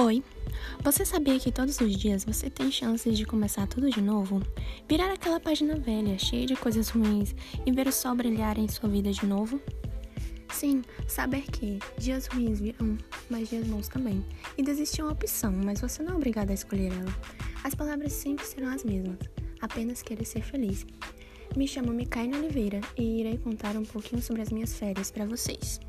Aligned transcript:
Oi! 0.00 0.22
Você 0.84 1.04
sabia 1.04 1.40
que 1.40 1.50
todos 1.50 1.80
os 1.80 1.96
dias 1.96 2.24
você 2.24 2.48
tem 2.48 2.70
chances 2.70 3.18
de 3.18 3.24
começar 3.24 3.66
tudo 3.66 3.90
de 3.90 4.00
novo? 4.00 4.40
Virar 4.88 5.12
aquela 5.12 5.40
página 5.40 5.74
velha, 5.74 6.16
cheia 6.16 6.46
de 6.46 6.54
coisas 6.54 6.88
ruins 6.88 7.34
e 7.66 7.72
ver 7.72 7.88
o 7.88 7.92
sol 7.92 8.14
brilhar 8.14 8.56
em 8.58 8.68
sua 8.68 8.88
vida 8.88 9.10
de 9.10 9.26
novo? 9.26 9.60
Sim, 10.52 10.82
saber 11.08 11.42
que 11.50 11.80
dias 11.98 12.28
ruins 12.28 12.60
virão, 12.60 12.96
mas 13.28 13.48
dias 13.48 13.66
bons 13.66 13.88
também. 13.88 14.24
E 14.56 14.62
desistir 14.62 15.00
é 15.00 15.04
uma 15.04 15.14
opção, 15.14 15.50
mas 15.52 15.80
você 15.80 16.00
não 16.00 16.12
é 16.12 16.16
obrigado 16.16 16.50
a 16.50 16.54
escolher 16.54 16.92
ela. 16.92 17.12
As 17.64 17.74
palavras 17.74 18.12
sempre 18.12 18.46
serão 18.46 18.68
as 18.68 18.84
mesmas, 18.84 19.18
apenas 19.60 20.00
querer 20.00 20.24
ser 20.24 20.42
feliz. 20.42 20.86
Me 21.56 21.66
chamo 21.66 21.92
Micaína 21.92 22.38
Oliveira 22.38 22.80
e 22.96 23.18
irei 23.18 23.36
contar 23.36 23.76
um 23.76 23.84
pouquinho 23.84 24.22
sobre 24.22 24.42
as 24.42 24.50
minhas 24.50 24.78
férias 24.78 25.10
para 25.10 25.26
vocês. 25.26 25.80